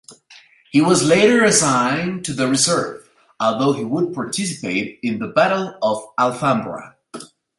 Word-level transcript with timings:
He 0.71 0.81
was 0.81 1.03
later 1.07 1.43
assigned 1.43 2.25
to 2.25 2.33
the 2.33 2.47
reserve, 2.47 3.07
although 3.39 3.73
he 3.73 3.83
would 3.83 4.15
participate 4.15 4.99
in 5.03 5.19
the 5.19 5.27
battle 5.27 5.77
of 5.79 6.01
the 6.17 6.23
Alfambra. 6.23 6.95